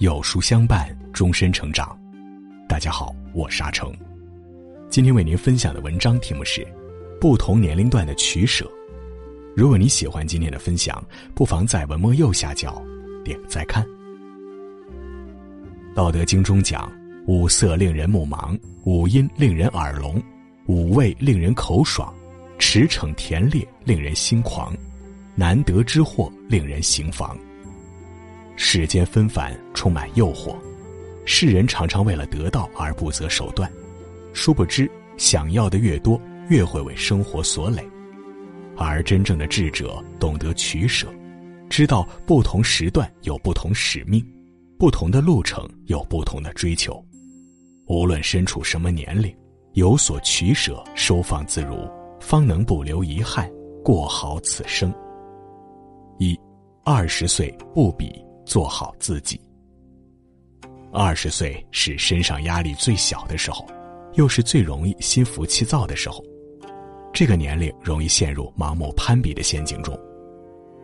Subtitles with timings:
[0.00, 1.94] 有书相伴，终身成长。
[2.66, 3.94] 大家好，我是阿成。
[4.88, 6.62] 今天为您分享的文章题目是
[7.20, 8.64] 《不同年龄段的取舍》。
[9.54, 11.04] 如果你喜欢今天的分享，
[11.34, 12.82] 不妨在文末右下角
[13.22, 13.84] 点个再看。
[15.94, 16.90] 《道德经》中讲
[17.28, 20.18] ：“五色令人目盲，五音令人耳聋，
[20.64, 22.10] 五味令人口爽，
[22.58, 24.74] 驰骋甜猎令人心狂，
[25.34, 27.36] 难得之货令人行妨。”
[28.62, 30.54] 世间纷繁，充满诱惑，
[31.24, 33.72] 世人常常为了得到而不择手段，
[34.34, 36.20] 殊不知想要的越多，
[36.50, 37.82] 越会为生活所累。
[38.76, 41.08] 而真正的智者懂得取舍，
[41.70, 44.22] 知道不同时段有不同使命，
[44.78, 47.02] 不同的路程有不同的追求。
[47.86, 49.34] 无论身处什么年龄，
[49.72, 51.88] 有所取舍，收放自如，
[52.20, 53.50] 方能不留遗憾，
[53.82, 54.92] 过好此生。
[56.18, 56.38] 一，
[56.84, 58.22] 二十岁不比。
[58.50, 59.40] 做好自己。
[60.92, 63.64] 二十岁是身上压力最小的时候，
[64.14, 66.20] 又是最容易心浮气躁的时候。
[67.12, 69.96] 这个年龄容易陷入盲目攀比的陷阱中，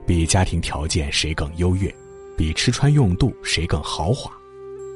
[0.07, 1.93] 比家庭条件谁更优越，
[2.37, 4.31] 比吃穿用度谁更豪华，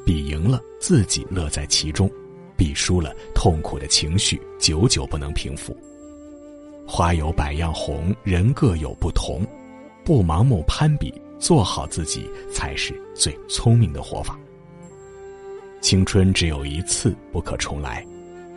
[0.06, 2.08] 比赢了自己乐在其中，
[2.56, 5.76] 比输了痛苦的情绪久久不能平复。
[6.86, 9.44] 花有百样红，人各有不同，
[10.04, 11.12] 不盲目攀比。
[11.40, 14.38] 做好自己才是最聪明的活法。
[15.80, 18.06] 青春只有一次，不可重来。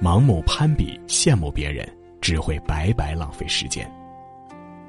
[0.01, 1.87] 盲目攀比、羡慕别人，
[2.19, 3.89] 只会白白浪费时间。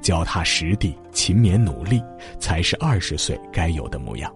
[0.01, 2.03] 脚踏实地、勤勉努力，
[2.37, 4.31] 才是二十岁该有的模样。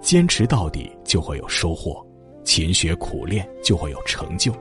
[0.00, 2.02] 坚持到底，就会有收获；
[2.42, 4.52] 勤学苦练，就会有成就。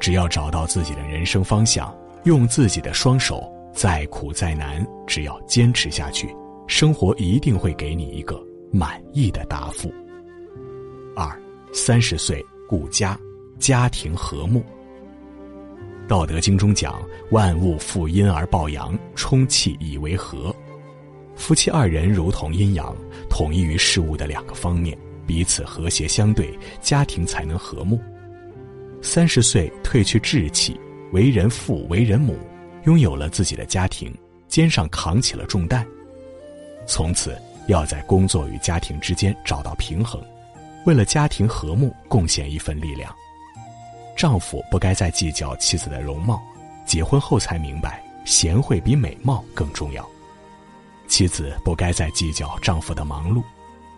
[0.00, 6.34] 只要找到自己的人生方向，用自己的双手，再苦再难，只要坚持下去。
[6.74, 9.92] 生活一定会给你一个满意的答复。
[11.14, 11.30] 二，
[11.70, 13.16] 三十岁顾家，
[13.58, 14.64] 家庭和睦。
[16.08, 20.52] 道德经中讲：“万物负阴而抱阳，充气以为和。”
[21.36, 22.96] 夫妻二人如同阴阳，
[23.28, 28.00] 统一于事物的两个方面，彼此和谐相对，家庭才能和睦。
[29.02, 30.74] 三十岁褪去稚气，
[31.12, 32.34] 为人父为人母，
[32.86, 34.10] 拥有了自己的家庭，
[34.48, 35.86] 肩上扛起了重担。
[36.86, 40.20] 从此要在工作与家庭之间找到平衡，
[40.84, 43.14] 为了家庭和睦贡献一份力量。
[44.16, 46.42] 丈夫不该再计较妻子的容貌，
[46.84, 50.02] 结婚后才明白贤惠比美貌更重要；
[51.08, 53.42] 妻子不该再计较丈夫的忙碌，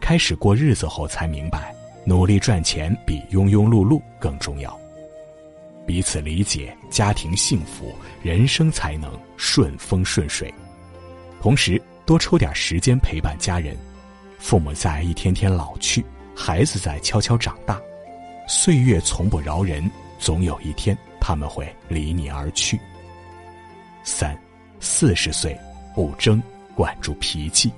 [0.01, 1.75] 开始过日子后才明白
[2.05, 4.79] 努力赚钱比庸庸碌碌更重要。
[5.87, 7.93] 彼此理解，家庭幸福，
[8.23, 10.53] 人生才能顺风顺水。
[11.41, 11.81] 同时。
[12.07, 13.77] 多抽点时间陪伴家人，
[14.39, 16.05] 父母在一天天老去，
[16.37, 17.81] 孩子在悄悄长大，
[18.47, 22.79] 岁月从不饶人，总有一天他们会离你而去。
[24.03, 24.39] 三，
[24.81, 25.59] 四十岁
[25.95, 26.43] 不争，
[26.75, 27.73] 管住脾气。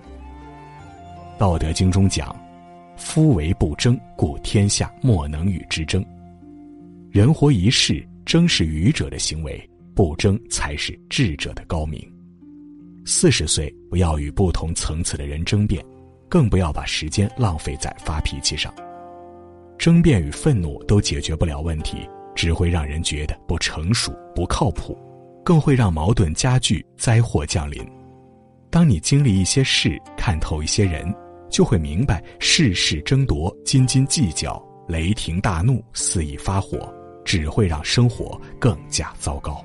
[1.39, 2.35] 道德经中讲
[2.97, 6.05] ：“夫为不争，故天下莫能与之争。”
[7.13, 12.16] 人活一世，争是愚者的行为，不争才是智者的高明。
[13.09, 15.83] 四十岁不要与不同层次的人争辩，
[16.29, 18.75] 更不要把时间浪费在发脾气上。
[19.79, 21.99] 争辩与愤怒都解决不了问题，
[22.35, 24.99] 只会让人觉得不成熟、不靠谱，
[25.45, 27.81] 更会让矛盾加剧、灾祸降临。
[28.71, 31.15] 当你经历一些事，看透一些人，
[31.49, 36.93] 就会明白事事争夺、斤斤计较、雷霆大怒、肆意发火，
[37.25, 39.65] 只会让生活更加糟糕。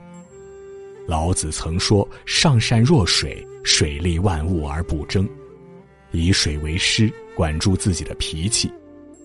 [1.08, 5.28] 老子曾说：“上善若水，水利万物而不争，
[6.12, 8.72] 以水为师，管住自己的脾气，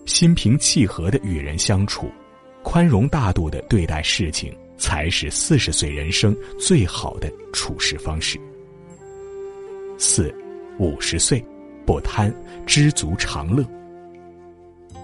[0.05, 2.11] 心平气和的与人相处，
[2.63, 8.39] 宽容大度的对待事情，才是四十岁人生最好的处事方式。”
[9.97, 10.33] 四，
[10.79, 11.43] 五十岁
[11.85, 12.33] 不贪，
[12.65, 13.65] 知足常乐。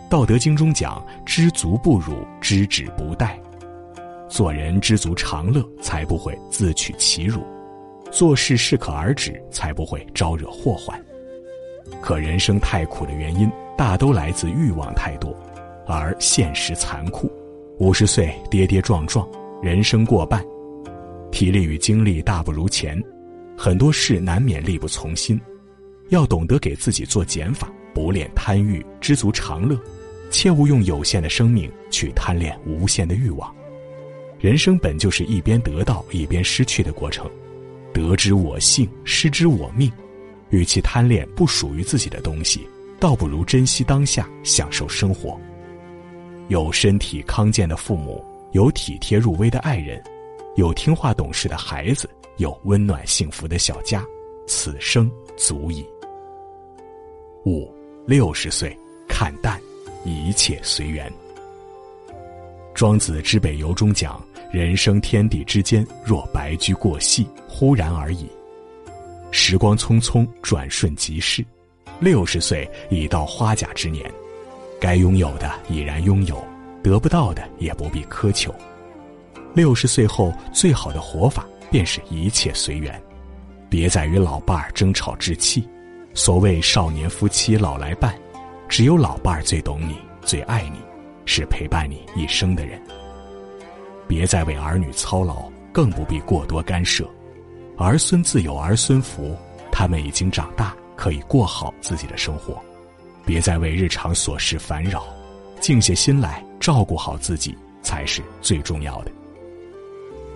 [0.09, 3.35] 道德经中讲：“知足不辱，知止不殆。”
[4.33, 7.39] 做人知足常乐，才不会自取其辱；
[8.11, 10.99] 做事适可而止，才不会招惹祸患。
[12.01, 13.47] 可人生太苦的原因，
[13.77, 15.31] 大都来自欲望太多，
[15.85, 17.31] 而现实残酷。
[17.77, 19.29] 五十岁跌跌撞撞，
[19.61, 20.43] 人生过半，
[21.31, 22.99] 体力与精力大不如前，
[23.55, 25.39] 很多事难免力不从心。
[26.09, 29.77] 要懂得给自己做减法，不恋贪欲，知足常乐，
[30.31, 33.53] 切勿用有限的生命去贪恋无限的欲望。
[34.43, 37.31] 人生本就是一边得到一边失去的过程，
[37.93, 39.89] 得之我幸，失之我命。
[40.49, 42.67] 与其贪恋不属于自己的东西，
[42.99, 45.39] 倒不如珍惜当下，享受生活。
[46.49, 50.03] 有身体康健的父母，有体贴入微的爱人，
[50.57, 54.05] 有听话懂事的孩子，有温暖幸福的小家，
[54.45, 55.87] 此生足矣。
[57.45, 57.73] 五
[58.05, 59.57] 六十岁，看淡，
[60.03, 61.09] 一切随缘。
[62.73, 64.21] 庄子之北游中讲
[64.53, 68.29] ：“人生天地之间，若白驹过隙，忽然而已。
[69.31, 71.43] 时光匆匆，转瞬即逝。
[71.99, 74.05] 六十岁已到花甲之年，
[74.79, 76.39] 该拥有的已然拥有，
[76.83, 78.53] 得不到的也不必苛求。
[79.55, 83.01] 六十岁后最好的活法，便是一切随缘，
[83.71, 85.67] 别再与老伴儿争吵置气。
[86.13, 88.13] 所谓少年夫妻老来伴，
[88.69, 90.77] 只有老伴儿最懂你，最爱你。”
[91.25, 92.79] 是陪伴你一生的人。
[94.07, 97.09] 别再为儿女操劳，更不必过多干涉。
[97.77, 99.35] 儿孙自有儿孙福，
[99.71, 102.61] 他们已经长大，可以过好自己的生活。
[103.25, 105.05] 别再为日常琐事烦扰，
[105.59, 109.11] 静下心来照顾好自己才是最重要的。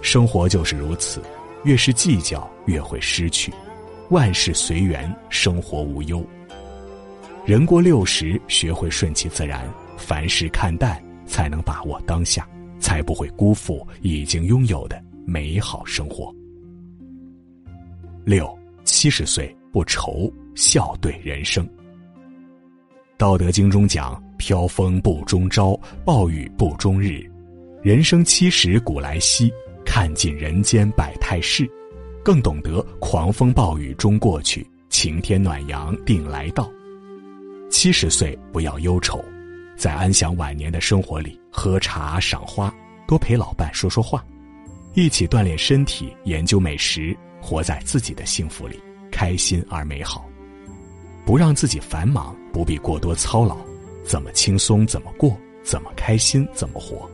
[0.01, 1.21] 生活就是如此，
[1.63, 3.53] 越是计较，越会失去。
[4.09, 6.25] 万事随缘，生活无忧。
[7.45, 9.67] 人过六十，学会顺其自然。
[9.97, 12.47] 凡事看淡，才能把握当下，
[12.79, 16.33] 才不会辜负已经拥有的美好生活。
[18.23, 18.47] 六
[18.83, 21.67] 七十岁不愁，笑对人生。
[23.17, 27.19] 道德经中讲：“飘风不终朝，暴雨不终日。
[27.81, 29.51] 人生七十古来稀，
[29.85, 31.67] 看尽人间百态事，
[32.23, 36.71] 更懂得狂风暴雨终过去，晴天暖阳定来到。
[37.69, 39.23] 七十岁不要忧愁。”
[39.77, 42.71] 在安享晚年的生活里，喝茶赏花，
[43.07, 44.23] 多陪老伴说说话，
[44.93, 48.79] 一起锻炼身体，研究美食，活在自己的幸福里，
[49.11, 50.29] 开心而美好。
[51.25, 53.57] 不让自己繁忙，不必过多操劳，
[54.03, 57.09] 怎么轻松怎么过，怎么开心怎么活。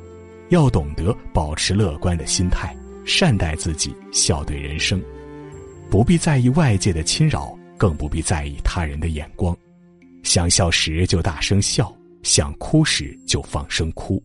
[0.50, 2.76] 要懂得保持乐观的心态，
[3.06, 5.02] 善待自己，笑对人生。
[5.90, 9.56] 不必在意外界的侵扰，更不必在意他人的眼光。
[10.22, 11.90] 想笑时就大声笑。
[12.24, 14.24] 想哭时就放声哭，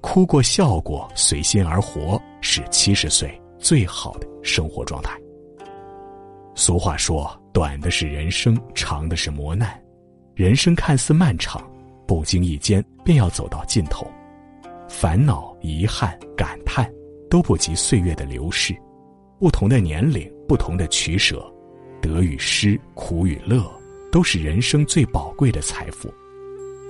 [0.00, 5.18] 哭过笑过，随心而活，是七十岁最好的生活状态。
[6.54, 9.80] 俗话说：“短的是人生，长的是磨难。”
[10.34, 11.62] 人生看似漫长，
[12.06, 14.10] 不经意间便要走到尽头。
[14.88, 16.90] 烦恼、遗憾、感叹，
[17.28, 18.74] 都不及岁月的流逝。
[19.38, 21.44] 不同的年龄，不同的取舍，
[22.00, 23.70] 得与失，苦与乐，
[24.10, 26.12] 都是人生最宝贵的财富。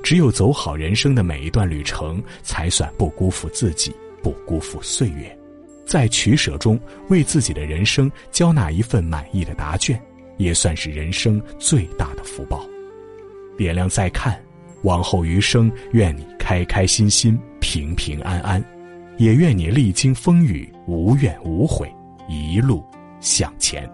[0.02, 5.38] 只有走好人生的每一段旅程，才算不辜负自己，不辜负岁月，
[5.86, 10.00] 在取舍中为自己的人生交纳一份满意的答卷，
[10.36, 12.66] 也算是人生最大的福报。
[13.56, 14.42] 点亮再看，
[14.82, 18.64] 往后余生，愿你开开心心、平平安安，
[19.18, 21.92] 也愿你历经风雨无怨无悔，
[22.26, 22.82] 一路
[23.20, 23.88] 向前。